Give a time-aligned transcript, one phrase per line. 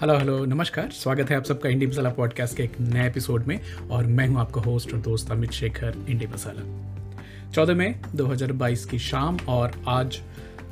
[0.00, 3.60] Hello hello नमस्कार। स्वागत है आप सबका इंडी मसाला पॉडकास्ट के एक नए एपिसोड में
[3.90, 8.98] और मैं हूँ आपका होस्ट और दोस्त अमित शेखर इंडी मसाला। चौदह मई 2022 की
[8.98, 10.20] शाम और आज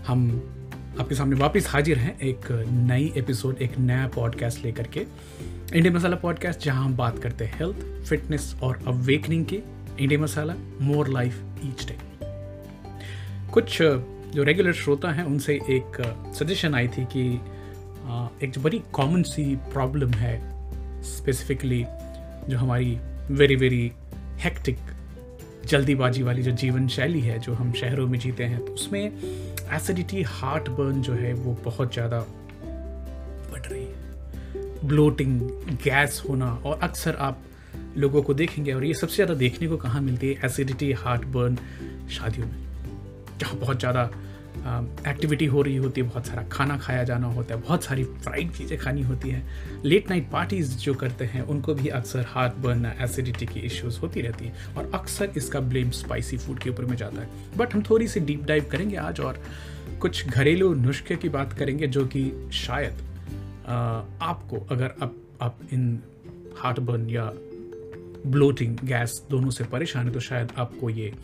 [0.07, 0.31] हम
[1.01, 5.01] आपके सामने वापस हाजिर हैं एक नई एपिसोड एक नया पॉडकास्ट लेकर के।
[5.75, 9.63] इंडिया मसाला पॉडकास्ट जहाँ हम बात करते हैं हेल्थ फिटनेस और अवेकनिंग की।
[10.01, 11.99] India masala more life each day
[13.53, 16.03] कुछ, जो रेगुलर श्रोता हैं, उनसे एक
[16.39, 17.41] सजेशन आई थी कि
[18.43, 20.37] एक जो बड़ी कॉमन सी प्रॉब्लम है
[21.07, 21.85] स्पेसिफिकली
[22.49, 22.99] जो हमारी
[23.31, 23.91] वेरी वेरी
[24.41, 24.79] हेक्टिक
[25.67, 29.01] जल्दीबाजी वाली जो जीवन शैली है, जो हम शहरों में जीते हैं तो उसमें
[29.77, 32.21] एसिडिटी हार्ट बर्न जो है वो बहुत ज़्यादा
[33.51, 35.41] बढ़ रही है। ब्लोटिंग
[35.85, 37.43] गैस होना और अक्सर आप
[37.97, 40.41] लोगों को देखेंगे और ये सबसे ज़्यादा देखने को कहाँ मिलती है?
[40.45, 41.59] एसिडिटी हार्ट बर्न
[42.11, 42.57] शादियों में,
[43.41, 44.11] जहाँ बहुत ज़्यादा
[45.09, 48.53] एक्टिविटी हो रही होती है बहुत सारा खाना खाया जाना होता है बहुत सारी फ्राइड
[48.53, 52.93] चीज़ें खानी होती हैं। लेट नाइट पार्टीज़ जो करते हैं उनको भी अक्सर हार्ट बर्न
[53.01, 56.97] एसिडिटी की इश्यूज़ होती रहती हैं और अक्सर इसका ब्लेम स्पाइसी फ़ूड के ऊपर में
[56.97, 59.43] जाता है। बट हम थोड़ी सी डीप डाइव करेंगे आज और
[60.01, 63.03] कुछ घरेलू नुस्खे की बात करेंगे जो कि शायद
[64.23, 65.99] आपको अगर आप, आप इन
[66.59, 67.33] हार्ट बर्न या
[68.27, 71.15] ब्लोटिंग गैस दोनों से परेशान है तो शायद आपको ये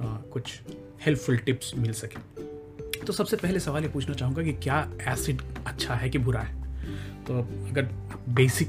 [0.00, 0.60] आ, कुछ
[1.06, 2.53] हेल्पफुल टिप्स मिल सके।
[3.04, 6.62] तो सबसे पहले सवाल ये पूछना चाहूँगा कि क्या एसिड अच्छा है कि बुरा है?
[7.24, 7.38] तो
[7.70, 7.88] अगर
[8.30, 8.68] बेसिक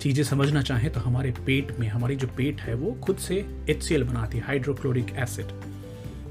[0.00, 3.82] चीज़ें समझना चाहें तो हमारे पेट में, हमारी जो पेट है वो खुद से एच
[3.82, 5.46] सी एल बनाती है हाइड्रोक्लोरिक एसिड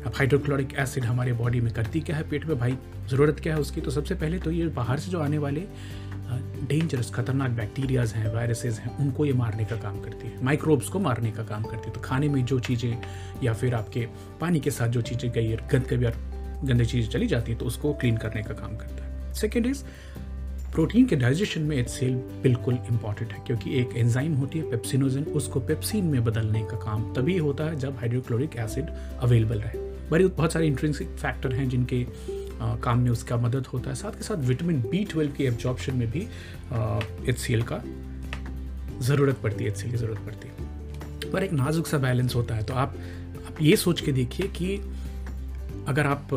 [0.05, 2.57] अब हाइड्रोक्लोरिक एसिड हमारे बॉडी में करती क्या है पेट में?
[2.59, 2.77] भाई,
[3.09, 3.81] ज़रूरत क्या है उसकी?
[3.81, 5.67] तो सबसे पहले तो ये बाहर से जो आने वाले
[6.67, 10.99] डेंजरस खतरनाक बैक्टीरियाज हैं वायरसेस हैं, उनको ये मारने का काम करती है। माइक्रोब्स को
[10.99, 13.01] मारने का काम करती है। तो खाने में जो चीज़ें
[13.43, 14.07] या फिर आपके
[14.41, 16.05] पानी के साथ जो चीज़ें गई गंद कभी
[16.63, 19.83] गंदी चीज़ चली जाती है तो उसको क्लीन करने का काम करता है। सेकेंड इज़
[20.73, 25.59] प्रोटीन के डाइजेशन में सेल बिल्कुल इंपॉर्टेंट है क्योंकि एक एंजाइम होती है पेप्सिनोजन उसको
[25.61, 29.79] पेप्सिन में बदलने का काम तभी होता है जब हाइड्रोक्लोरिक एसिड अवेलेबल रहे।
[30.09, 32.05] बड़ी बहुत सारे इंट्रेंसिक फैक्टर हैं जिनके
[32.61, 35.95] आ, काम में उसका मदद होता है। साथ के साथ विटामिन बी ट्वेल्व की एब्जॉर्प्शन
[35.95, 36.27] में भी
[37.29, 37.81] एच सी एल का
[39.01, 42.35] ज़रूरत पड़ती है एच सी एल की ज़रूरत पड़ती है। पर एक नाजुक सा बैलेंस
[42.35, 42.95] होता है तो आप
[43.47, 44.75] आप ये सोच के देखिए कि
[45.87, 46.27] अगर आप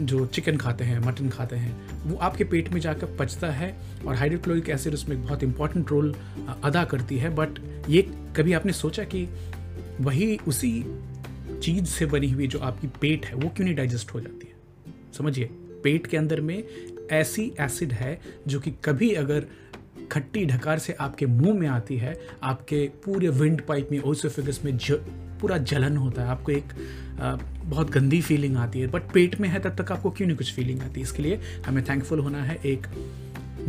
[0.00, 3.76] जो चिकन खाते हैं, मटन खाते हैं, वो आपके पेट में जाकर पचता है
[4.06, 6.14] और हाइड्रोक्लोरिक एसिड उसमें बहुत इंपॉर्टेंट रोल
[6.62, 7.48] अदा करती है। बट
[7.88, 8.02] ये
[8.36, 9.28] कभी आपने सोचा कि
[10.00, 10.84] वही उसी
[11.62, 14.54] चीज़ से बनी हुई जो आपकी पेट है, वो क्यों नहीं डाइजेस्ट हो जाती है?
[15.18, 15.44] समझिए,
[15.84, 16.64] पेट के अंदर में
[17.10, 19.44] ऐसी एसिड है जो कि कभी अगर
[20.12, 24.78] खट्टी ढकार से आपके मुँह में आती है, आपके पूरे विंड पाइप में ओसोफिगस में
[25.44, 26.72] पूरा जलन होता है आपको एक
[27.20, 27.34] आ,
[27.64, 30.52] बहुत गंदी फीलिंग आती है बट पेट में है तब तक आपको क्यों नहीं कुछ
[30.54, 31.00] फीलिंग आती?
[31.00, 32.86] इसके लिए हमें थैंकफुल होना है एक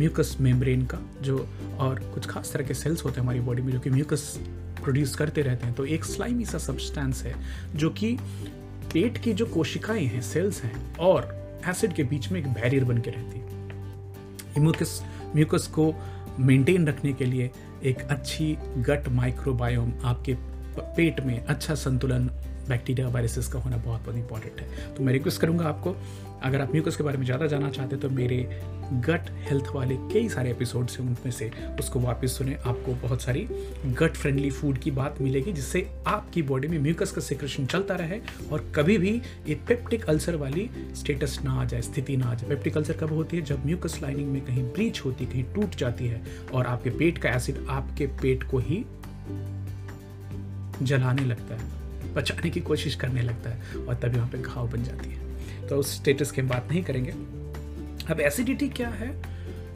[0.00, 1.48] म्यूकस मेम्ब्रेन का जो
[1.78, 4.40] और कुछ खास तरह के सेल्स होते हैं हमारी बॉडी में जो कि म्यूकस
[4.82, 7.34] प्रोड्यूस करते रहते हैं। तो एक स्लाइमी सा सब्सटेंस है
[7.74, 8.16] जो कि
[8.94, 11.30] पेट की जो कोशिकाएँ हैं सेल्स हैं और
[11.66, 15.02] एसिड के बीच में एक बैरियर बन के रहती है। म्यूकस
[15.36, 15.92] म्यूकस को
[16.38, 17.50] मेंटेन रखने के लिए
[17.84, 22.30] एक अच्छी गट माइक्रोबायोम आपके पेट में अच्छा संतुलन
[22.68, 25.94] बैक्टीरिया वायरसेस का होना बहुत बहुत इंपॉर्टेंट है। तो मैं रिक्वेस्ट करूँगा आपको,
[26.44, 28.38] अगर आप म्यूकस के बारे में ज़्यादा जानना चाहते हैं तो मेरे
[29.06, 31.50] गट हेल्थ वाले कई सारे एपिसोड्स हैं उनमें से
[31.80, 33.46] उसको वापस सुने। आपको बहुत सारी
[33.86, 38.20] गट फ्रेंडली फ़ूड की बात मिलेगी, जिससे आपकी बॉडी में म्यूकस का सिक्रेशन चलता रहे
[38.52, 39.10] और कभी भी
[39.48, 43.12] ये पेप्टिक अल्सर वाली स्टेटस ना आ जाए, स्थिति ना आ जाए। पेप्टिक अल्सर कब
[43.12, 43.42] होती है?
[43.44, 46.22] जब म्यूकस लाइनिंग में कहीं ब्रीच होती कहीं टूट जाती है
[46.54, 48.84] और आपके पेट का एसिड आपके पेट को ही
[50.82, 54.84] जलाने लगता है, बचाने की कोशिश करने लगता है और तभी वहाँ पे घाव बन
[54.84, 57.10] जाती है। तो उस स्टेटस की हम बात नहीं करेंगे।
[58.10, 59.10] अब एसिडिटी क्या है?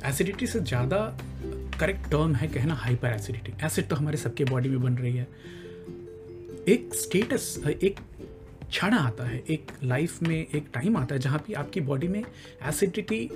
[0.07, 0.99] एसिडिटी से ज़्यादा
[1.81, 5.27] करेक्ट टर्म है कहना हाइपर एसिडिटी एसिड तो हमारे सबके बॉडी में बन रही है।
[6.69, 8.01] एक स्टेटस एक
[8.69, 12.23] क्षण आता है, एक लाइफ में एक टाइम आता है जहाँ पे आपकी बॉडी में
[12.23, 13.29] एसिडिटी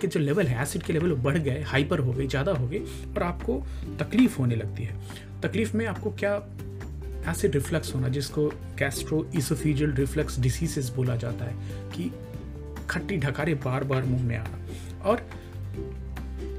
[0.00, 2.78] के जो लेवल है एसिड के लेवल बढ़ गए हाइपर हो गए ज़्यादा हो गए
[2.78, 3.62] और आपको
[4.00, 4.96] तकलीफ़ होने लगती है।
[5.42, 6.36] तकलीफ़ में आपको क्या
[7.28, 11.54] एसिड रिफ्लक्स होना, जिसको कैस्ट्रो इसोफिजियल रिफ्लक्स डिसीजेस बोला जाता है,
[11.90, 12.12] कि
[12.90, 14.58] खट्टी ढकारे बार बार मुँह में आना।
[15.04, 15.16] और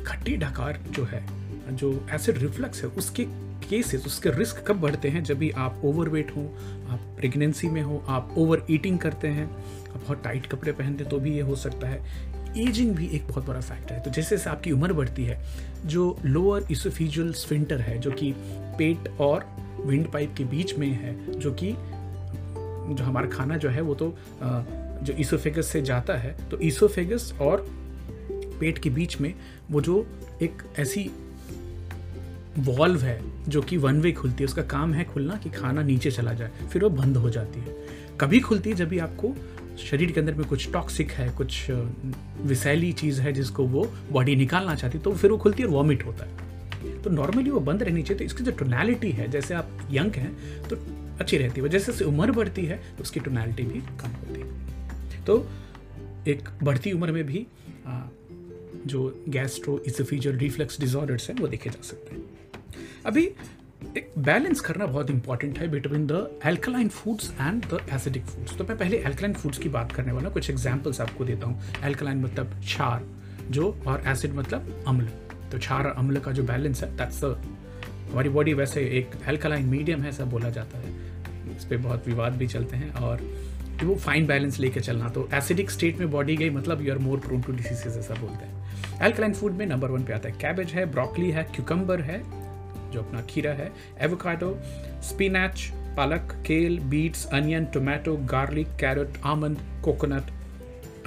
[0.08, 1.28] खट्टी ढकार जो है,
[1.76, 3.26] जो एसिड रिफ्लक्स है, उसके
[3.70, 5.24] केसेस उसके रिस्क कब बढ़ते हैं?
[5.24, 6.58] जब भी आप ओवरवेट हो,
[6.90, 9.52] आप प्रेगनेंसी में हो, आप ओवर ईटिंग करते हैं,
[9.90, 12.28] आप बहुत टाइट कपड़े पहनते तो भी ये हो सकता है।
[12.58, 15.46] एजिंग भी एक बहुत बड़ा फैक्टर है। तो जैसे जैसे आपकी उम्र बढ़ती है,
[15.86, 21.40] जो लोअर इसोफिजुअल स्विंटर है, जो कि पेट और विंड पाइप के बीच में है,
[21.40, 21.72] जो कि,
[22.96, 24.16] जो हमारा खाना जो है वो तो
[25.04, 27.66] जो ईसोफेगस से जाता है तो ईसोफेगस और
[28.60, 29.34] पेट के बीच में
[29.72, 30.06] वो जो
[30.42, 31.10] एक ऐसी
[32.58, 36.12] वॉल्व है, जो कि वन वे खुलती है, उसका काम है खुलना कि खाना नीचे
[36.12, 37.76] चला जाए, फिर वो बंद हो जाती है।
[38.20, 39.34] कभी खुलती है जब भी आपको
[39.78, 41.68] शरीर के अंदर में कुछ टॉक्सिक है, कुछ
[42.42, 46.06] विसैली चीज़ है जिसको वो बॉडी निकालना चाहती तो फिर वो खुलती है और वॉमिट
[46.06, 46.47] होता है।
[47.04, 50.32] तो नॉर्मली वो बंद रहनी चाहिए तो इसकी जो टोनैलिटी है जैसे आप यंग हैं
[50.70, 50.76] तो
[51.20, 55.24] अच्छी रहती है। जैसे जैसे उम्र बढ़ती है तो उसकी टोनैलिटी भी कम होती है।
[55.26, 55.46] तो
[56.28, 57.46] एक बढ़ती उम्र में भी
[57.88, 58.02] आ,
[58.86, 62.24] जो गैस्ट्रो इसोफिजियल रिफ्लेक्स डिजॉर्डर्स हैं वो देखे जा सकते हैं।
[63.06, 63.24] अभी
[63.98, 68.64] एक बैलेंस करना बहुत इंपॉर्टेंट है between the alkaline foods and the acidic foods तो
[68.64, 72.60] मैं पहले एल्कलाइन फूड्स की बात करने वाला कुछ एग्जाम्पल्स आपको देता हूँ। एल्कलाइन मतलब
[72.60, 73.06] क्षार
[73.52, 75.08] जो और एसिड मतलब अम्ल।
[75.52, 77.38] तो क्षार अम्ल का जो बैलेंस है दैट्स द
[78.12, 82.34] हमारी बॉडी वैसे एक एल्कलाइन मीडियम है, ऐसा बोला जाता है। इस पर बहुत विवाद
[82.34, 83.22] भी चलते हैं और
[83.84, 87.20] वो फाइन बैलेंस लेके चलना। तो एसिडिक स्टेट में बॉडी गई मतलब you are more
[87.20, 90.72] prone to diseases ऐसा बोलते हैं। एल्कलाइन फ़ूड में नंबर वन पे आता है। कैबेज
[90.72, 92.22] है ब्रोकली है क्यूकम्बर है,
[92.92, 93.72] जो अपना खीरा है
[94.02, 94.58] एवोकाडो
[95.04, 100.32] स्पिनच पालक kale beets onion tomato garlic carrot almond coconut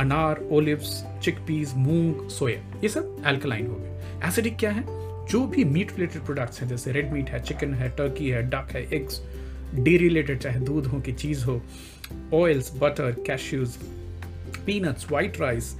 [0.00, 0.92] अनार ओलिव्स
[1.22, 4.84] चिकपीस मूंग सोया ये सब एल्कलाइन हो गए एसिडिक क्या है
[5.30, 8.72] जो भी मीट रिलेटेड प्रोडक्ट्स हैं जैसे रेड मीट है चिकन है टर्की है डक
[8.74, 9.20] है एग्स
[9.74, 11.60] डेयरी रिलेटेड चाहे दूध हो कि चीज़ हो
[12.34, 13.76] oils butter cashews
[14.66, 15.74] peanuts white rice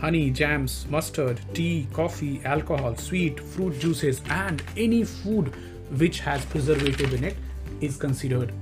[0.00, 5.52] honey, jams, mustard, tea, coffee, alcohol, sweet, fruit juices, and any food
[5.98, 7.36] which has preservative in it
[7.80, 8.52] is considered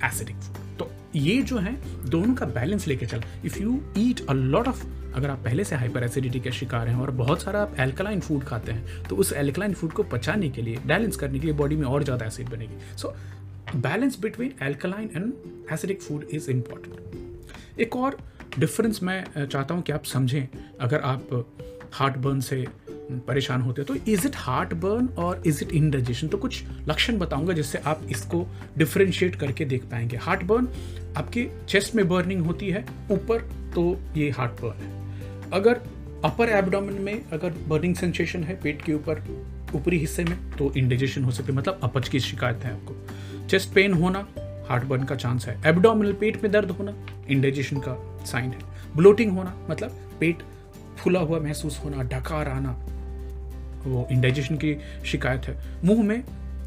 [0.00, 0.59] acidic food.
[1.16, 1.72] ये जो है,
[2.10, 4.84] दोनों का बैलेंस लेके चल। If you eat a lot of
[5.14, 8.44] अगर आप पहले से हाइपर एसिडिटी के शिकार हैं और बहुत सारा आप एल्कलाइन फ़ूड
[8.44, 11.76] खाते हैं तो उस एल्कलाइन फ़ूड को पचाने के लिए बैलेंस करने के लिए बॉडी
[11.76, 13.14] में और ज़्यादा एसिड बनेगी। So
[13.76, 15.32] balance between alkaline and
[15.72, 18.18] acidic food is important एक और
[18.58, 20.48] डिफरेंस मैं चाहता हूँ कि आप समझें।
[20.80, 21.46] अगर आप
[21.92, 22.64] हार्ट बर्न से
[23.18, 27.18] परेशान होते हो तो इज़ इट हार्ट बर्न और इज़ इट इनडाइजेशन तो कुछ लक्षण
[27.18, 28.46] बताऊँगा जिससे आप इसको
[28.78, 30.68] डिफ्रेंशिएट करके देख पाएँगे। हार्ट बर्न
[31.16, 35.80] आपके चेस्ट में बर्निंग होती है, ऊपर तो ये हार्ट बर्न है। अगर
[36.24, 39.22] अपर एबडोमिन में अगर बर्निंग सेंसेशन है पेट के ऊपर,
[39.74, 43.72] ऊपरी हिस्से में तो इंडाइजेशन हो सकती है मतलब अपच की शिकायत है आपको। चेस्ट
[43.74, 44.26] पेन होना
[44.68, 46.94] हार्ट बर्न का चांस है। एबडोमिनल पेट में दर्द होना
[47.30, 48.58] इंडाइजेशन का साइन है।
[48.96, 50.42] ब्लोटिंग होना मतलब पेट
[50.98, 52.72] फुला हुआ महसूस होना डकार आना
[53.86, 56.22] वो इंडाइजेशन की शिकायत है। मुँह में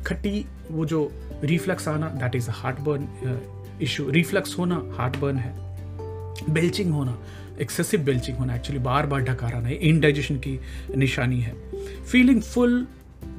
[0.06, 1.12] खट्टी वो जो
[1.44, 5.54] रिफ्लक्स आना that is heart burn issue reflux होना हार्ट बर्न है।
[6.50, 7.18] बेल्चिंग होना
[7.62, 10.60] एक्सेसिव बेल्चिंग होना एक्चुअली बार बार डकार आना इनडाइजेशन की
[10.96, 11.54] निशानी है।
[12.12, 12.86] फीलिंग फुल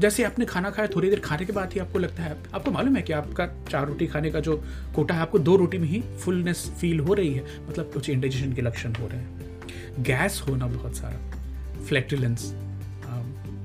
[0.01, 2.97] जैसे आपने खाना खाया, थोड़ी देर खाने के बाद ही आपको लगता है, आपको मालूम
[2.97, 4.57] है कि आपका चार रोटी खाने का जो
[4.95, 8.53] कोटा है, आपको दो रोटी में ही फुलनेस फील हो रही है मतलब कुछ इंडाइजेशन
[8.53, 12.53] के लक्षण हो रहे हैं। गैस होना बहुत सारा फ्लैक्टिलेंस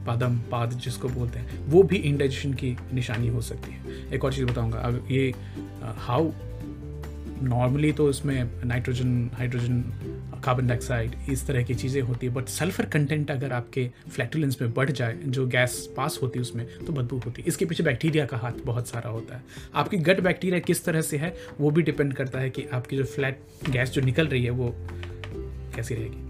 [0.06, 4.34] पादम पाद जिसको बोलते हैं, वो भी इंडाइजेशन की निशानी हो सकती है। एक और
[4.34, 5.34] चीज़ बताऊँगा, अब ये
[5.98, 6.32] हाउ
[7.42, 9.82] नॉर्मली तो इसमें नाइट्रोजन हाइड्रोजन
[10.46, 14.74] कार्बन डाइऑक्साइड इस तरह की चीज़ें होती है बट सल्फ़र कंटेंट अगर आपके फ्लैटुलेंस में
[14.74, 18.26] बढ़ जाए, जो गैस पास होती है उसमें तो बदबू होती है। इसके पीछे बैक्टीरिया
[18.26, 19.44] का हाथ बहुत सारा होता है।
[19.76, 23.04] आपकी गट बैक्टीरिया किस तरह से है, वो भी डिपेंड करता है कि आपकी जो
[23.06, 24.74] फ्लैट गैस जो निकल रही है, वो
[25.76, 26.28] कैसी रहेगी।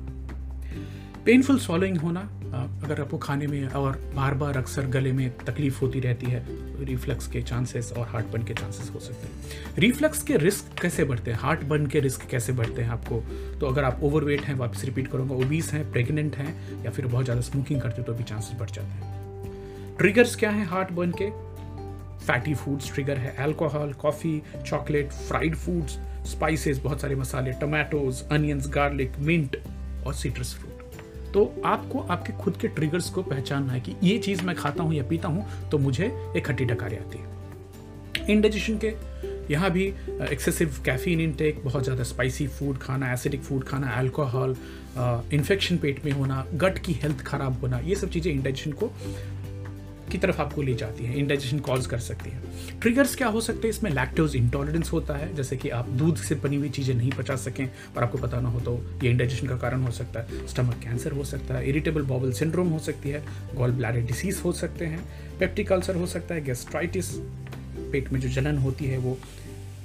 [1.25, 5.99] पेनफुल सॉलोइंग होना अगर आपको खाने में और बार बार अक्सर गले में तकलीफ़ होती
[5.99, 6.43] रहती है
[6.85, 11.03] रिफ्लक्स के चांसेस और हार्ट बर्न के चांसेस हो सकते हैं। रिफ्लक्स के रिस्क कैसे
[11.03, 11.37] बढ़ते हैं?
[11.39, 13.19] हार्ट बर्न के रिस्क कैसे बढ़ते हैं आपको?
[13.59, 17.25] तो अगर आप ओवरवेट हैं वापस रिपीट करूँगा ओबीस हैं प्रेग्नेंट हैं, या फिर बहुत
[17.25, 21.29] ज़्यादा स्मोकिंग करते तो भी चांसेस बढ़ जाते हैं। ट्रिगर्स क्या हैं हार्ट बर्न के?
[22.25, 25.97] फैटी फूड्स ट्रिगर है alcohol coffee chocolate fried foods
[26.29, 29.57] spices बहुत सारे मसाले टोमेटोज अनियंस गार्लिक मिंट
[30.07, 30.68] और सिट्रस फ्रूट
[31.33, 34.93] तो आपको आपके खुद के ट्रिगर्स को पहचानना है कि ये चीज़ मैं खाता हूँ
[34.93, 36.05] या पीता हूँ तो मुझे
[36.37, 37.37] एक खट्टी डकारी आती है।
[38.29, 38.93] इंडाइजेशन के
[39.51, 39.85] यहाँ भी
[40.21, 44.55] एक्सेसिव कैफीन इनटेक बहुत ज़्यादा स्पाइसी फ़ूड खाना एसिडिक फ़ूड खाना अल्कोहल
[45.33, 48.91] इन्फेक्शन पेट में होना गट की हेल्थ खराब होना, ये सब चीज़ें इंडाइजेशन को
[50.09, 53.67] की तरफ़ आपको ले जाती है इंडाइजेशन कॉज कर सकती है। ट्रिगर्स क्या हो सकते
[53.67, 53.69] हैं?
[53.69, 57.35] इसमें लैक्टोज इंटॉलरेंस होता है, जैसे कि आप दूध से बनी हुई चीज़ें नहीं पचा
[57.37, 57.65] सकें
[57.97, 61.11] और आपको पता ना हो तो ये इंडाइजेशन का कारण हो सकता है। स्टमक कैंसर
[61.11, 63.23] हो सकता है इरिटेबल बॉबल सिंड्रोम हो सकती है
[63.55, 65.03] गॉल ब्लैडर डिसीज हो सकते हैं
[65.39, 67.11] पेप्टिक अल्सर हो सकता है गैस्ट्राइटिस
[67.91, 69.17] पेट में जो जलन होती है वो।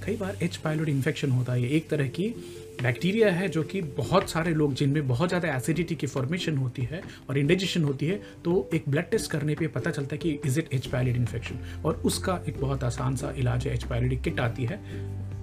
[0.07, 2.25] कई बार एच पायलोड इन्फेक्शन होता है एक तरह की
[2.83, 7.03] बैक्टीरिया है जो कि बहुत सारे लोग, जिनमें बहुत ज़्यादा एसिडिटी की फॉर्मेशन होती है
[7.29, 10.59] और इंडाइजेशन होती है तो एक ब्लड टेस्ट करने पे पता चलता है कि is
[10.61, 14.41] it H pylori infection और उसका एक बहुत आसान सा इलाज है एच पायलिड किट
[14.41, 14.81] आती है।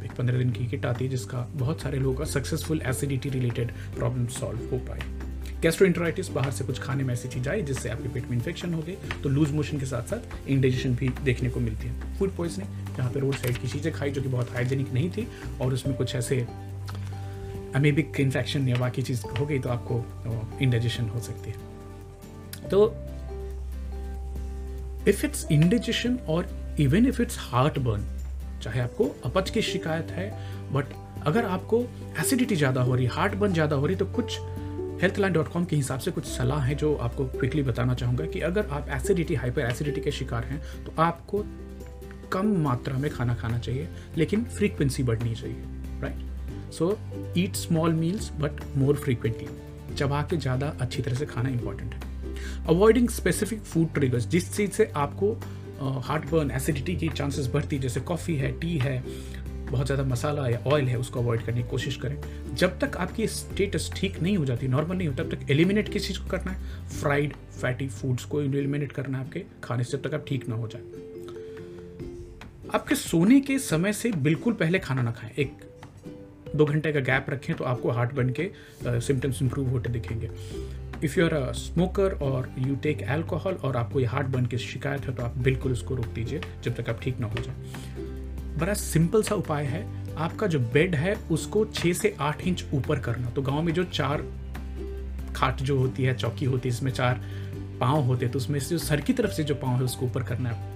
[0.06, 3.72] एक पंद्रह दिन की किट आती है, जिसका बहुत सारे लोगों का successful acidity related
[3.96, 5.00] problem solve हो पाए।
[5.62, 8.82] गैस्ट्रोइंटराइटिस बाहर से कुछ खाने में ऐसी चीज़ आई जिससे आपके पेट में इन्फेक्शन हो
[8.82, 12.96] गई तो लूज मोशन के साथ साथ इंडाइजेशन भी देखने को मिलती है। फ़ूड पॉइजनिंग
[12.98, 15.28] जहाँ पे रोड साइड की चीज़ें खाई जो कि बहुत हाइजेनिक नहीं थी,
[15.62, 16.46] और उसमें कुछ ऐसे
[17.76, 20.04] अमेबिक इन्फेक्शन या बाकी चीज़ हो गई तो आपको
[20.62, 22.86] इंडाइजेशन हो सकती है। तो
[25.08, 26.50] इफ़ इट्स इंडाइजेशन और
[26.80, 28.06] even if it's heart burn
[28.64, 30.30] चाहे आपको अपच की शिकायत है
[30.74, 30.94] बट
[31.28, 31.82] अगर आपको
[32.22, 34.40] एसिडिटी ज़्यादा हो रही हार्ट बर्न ज़्यादा हो रही तो कुछ
[35.02, 38.40] हेल्थलाइन डॉट कॉम के हिसाब से कुछ सलाह है जो आपको क्विकली बताना चाहूँगा कि
[38.50, 41.44] अगर आप एसिडिटी हाइपर एसिडिटी के शिकार हैं तो आपको
[42.32, 43.88] कम मात्रा में खाना खाना चाहिए,
[44.18, 46.30] लेकिन फ्रीक्वेंसी बढ़नी चाहिए right
[46.72, 46.98] so
[47.38, 52.10] eat small meals but more frequently चबा के ज़्यादा अच्छी तरह से खाना इंपॉर्टेंट है।
[52.70, 55.34] अवॉइडिंग स्पेसिफिक फ़ूड ट्रिगर्स जिस चीज़ से आपको
[55.82, 59.04] हार्ट बर्न एसिडिटी की चांसेस बढ़ती है जैसे कॉफ़ी है टी है,
[59.72, 63.28] बहुत ज़्यादा मसाला या ऑयल है, उसको अवॉइड करने की कोशिश करें। जब तक आपकी
[63.28, 66.52] स्टेटस ठीक नहीं हो जाती नॉर्मल नहीं हो, तब तक एलिमिनेट किस चीज़ को करना
[66.52, 66.88] है?
[66.92, 70.56] फ्राइड फैटी फूड्स को एलिमिनेट करना है आपके खाने से, जब तक आप ठीक ना
[70.56, 70.82] हो जाए।
[72.74, 75.71] आपके सोने के समय से बिल्कुल पहले खाना ना खाएँ। एक
[76.56, 78.50] दो घंटे का गैप रखें तो आपको हार्ट बर्न के
[79.02, 80.30] सिम्टम्स इंप्रूव होते दिखेंगे।
[81.04, 84.58] If you are a smoker और यू टेक एल्कोहल और आपको ये हार्ट बर्न की
[84.58, 87.56] शिकायत है तो आप बिल्कुल उसको रोक दीजिए, जब तक आप ठीक ना हो जाए।
[88.60, 89.86] बड़ा सिंपल सा उपाय है,
[90.18, 93.84] आपका जो बेड है उसको छः से आठ इंच ऊपर करना। तो गाँव में जो
[93.84, 94.24] चार
[95.36, 97.22] खाट जो होती है, चौकी होती है इसमें चार
[97.80, 100.06] पाँव होते हैं तो उसमें से जो सर की तरफ़ से जो पाँव है उसको
[100.06, 100.70] ऊपर करना है।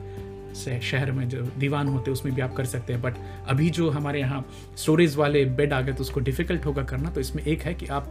[0.55, 3.13] शहर में जो दीवान होते हैं, उसमें भी आप कर सकते हैं। बट
[3.47, 4.45] अभी जो हमारे यहाँ
[4.77, 7.88] स्टोरेज वाले बेड आ गए तो उसको डिफ़िकल्ट होगा करना। तो इसमें एक है कि
[7.88, 8.07] आप,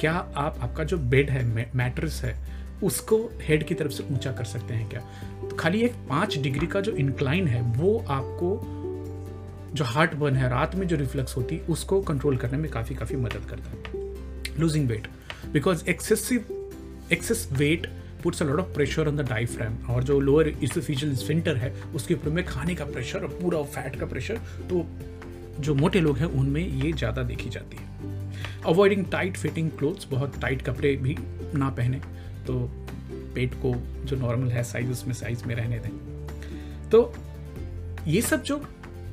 [0.00, 2.36] क्या आप, आपका जो बेड है मैट्रेस है,
[2.82, 5.00] उसको हेड की तरफ़ से ऊँचा कर सकते हैं क्या?
[5.40, 8.74] तो खाली एक पाँच डिग्री का जो इंक्लाइन है, वो आपको
[9.74, 12.94] जो हार्ट बर्न है, रात में जो रिफ्लेक्स होती है, उसको कंट्रोल करने में काफ़ी
[12.94, 15.08] काफ़ी मदद करता है। Losing weight
[15.52, 16.44] because excessive
[17.12, 17.86] excess weight
[18.22, 22.14] puts a lot of pressure on the diaphragm और जो लोअर इसोफिशियल स्फिंटर है, उसके
[22.14, 24.86] ऊपर में खाने का प्रेशर और पूरा फैट का प्रेशर तो
[25.60, 27.86] जो मोटे लोग हैं, उनमें ये ज़्यादा देखी जाती है।
[28.66, 31.16] अवॉइडिंग टाइट फिटिंग क्लोथ्स बहुत टाइट कपड़े भी
[31.54, 32.00] ना पहने
[32.46, 32.58] तो
[33.34, 35.90] पेट को जो नॉर्मल है साइज़ उसमें साइज़ में रहने दें।
[36.90, 37.12] तो
[38.06, 38.56] ये सब जो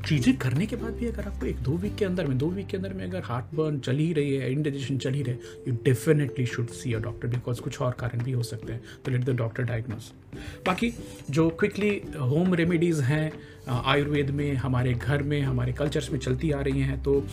[0.07, 2.67] चीज़ें करने के बाद भी अगर आपको एक दो वीक के अंदर में, दो वीक
[2.67, 5.35] के अंदर में अगर हार्ट बर्न चल ही रही है इंडाइजेशन चल ही रहे
[5.67, 8.81] you definitely should see a doctor because कुछ और कारण भी हो सकते हैं.
[9.05, 10.11] तो लेट द डॉक्टर डायग्नोज
[10.65, 10.93] बाकी
[11.29, 11.89] जो क्विकली
[12.21, 13.31] होम रेमेडीज़ हैं
[13.67, 17.23] आयुर्वेद में, हमारे घर में, हमारे कल्चर्स में चलती आ रही हैं तो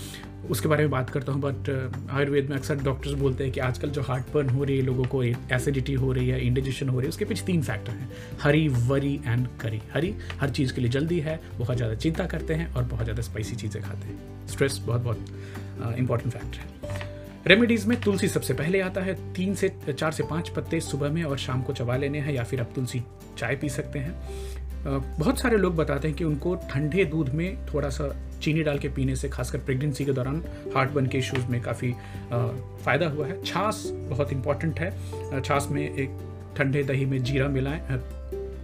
[0.50, 1.68] उसके बारे में बात करता हूँ बट
[2.10, 5.04] आयुर्वेद में अक्सर डॉक्टर्स बोलते हैं कि आजकल जो हार्ट बर्न हो रही है, लोगों
[5.04, 8.08] को एसिडिटी हो रही है इंडिजेशन हो रही है, उसके पीछे तीन फैक्टर हैं,
[8.42, 12.54] हरी, वरी एंड करी। हरी हर चीज़ के लिए जल्दी है, बहुत ज़्यादा चिंता करते
[12.54, 17.10] हैं और बहुत ज़्यादा स्पाइसी चीज़ें खाते हैं। स्ट्रेस बहुत बहुत इंपॉर्टेंट फैक्टर है।
[17.46, 21.22] रेमेडीज़ में तुलसी सबसे पहले आता है, तीन से, चार से पाँच पत्ते सुबह में
[21.24, 23.02] और शाम को चबा लेने हैं या फिर आप तुलसी
[23.38, 27.88] चाय पी सकते हैं। बहुत सारे लोग बताते हैं कि उनको ठंडे दूध में थोड़ा
[27.88, 30.42] सा चीनी डाल के पीने से, खासकर प्रेगनेंसी के दौरान
[30.74, 31.92] हार्ट बर्न के इश्यूज़ में काफ़ी
[32.84, 34.90] फ़ायदा हुआ है। छाछ बहुत इंपॉर्टेंट है।
[35.40, 36.18] छाछ में एक
[36.58, 37.80] ठंडे दही में जीरा मिलाएँ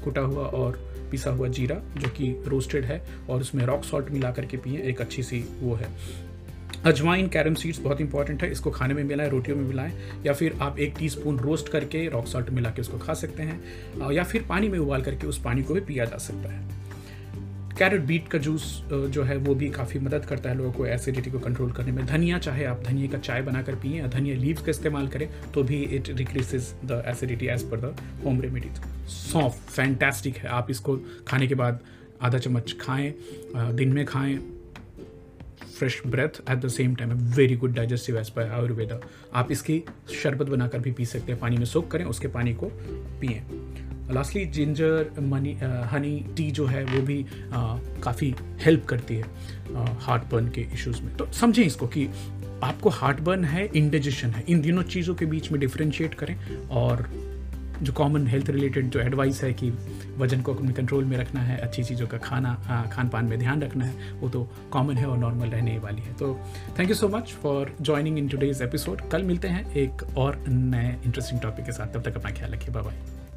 [0.05, 4.31] कुटा हुआ और पिसा हुआ जीरा, जो कि रोस्टेड है, और उसमें रॉक सॉल्ट मिला
[4.31, 5.89] करके पिए, एक अच्छी सी वो है।
[6.87, 9.93] अजवाइन, कैरम सीड्स बहुत इंपॉर्टेंट है। इसको खाने में मिलाएँ, रोटियों में मिलाएँ,
[10.27, 14.13] या फिर आप एक टीस्पून रोस्ट करके रॉक सॉल्ट मिला के उसको खा सकते हैं
[14.13, 16.67] या फिर पानी में उबाल करके उस पानी को भी पिया जा सकता है।
[17.79, 21.31] कैरेट बीट का जूस जो है, वो भी काफ़ी मदद करता है लोगों को एसिडिटी
[21.31, 24.63] को कंट्रोल करने में। धनिया, चाहे आप धनिया का चाय बनाकर पिए या धनिया लीव्स
[24.63, 27.95] का इस्तेमाल करें तो भी it decreases the acidity as per the
[28.25, 30.97] home remedies सौंफ फैंटेस्टिक है। आप इसको
[31.29, 31.81] खाने के बाद
[32.23, 33.13] आधा चम्मच खाएँ
[33.57, 34.39] दिन में खाएँ
[35.79, 39.01] fresh breath at the same time very good digestive as per Ayurveda
[39.35, 39.83] आप इसकी
[40.23, 42.71] शरबत बनाकर भी पी सकते हैं, पानी में सोख करें, उसके पानी को
[43.21, 43.43] पिए।
[44.11, 45.53] लास्टली जिंजर मनी
[45.93, 47.25] हनी टी जो है, वो भी
[48.03, 49.25] काफ़ी हेल्प करती है
[50.01, 52.07] हार्ट बर्न के इश्यूज़ में। तो समझें इसको कि
[52.63, 56.37] आपको हार्ट बर्न है इंडाइजेशन है। इन दोनों चीज़ों के बीच में डिफ्रेंशिएट करें
[56.77, 57.07] और
[57.83, 59.71] जो कॉमन हेल्थ रिलेटेड जो एडवाइस है कि
[60.19, 62.55] वज़न को अपने कंट्रोल में रखना है, अच्छी चीज़ों का खाना
[62.93, 66.15] खान पान में ध्यान रखना है, वो तो कॉमन है और नॉर्मल रहने वाली है।
[66.15, 66.35] तो
[66.79, 70.97] thank you so much for joining in today's episode कल मिलते हैं एक और नए
[71.07, 73.28] इंटरेस्टिंग टॉपिक के साथ। तब तक अपना ख्याल रखिए। बाय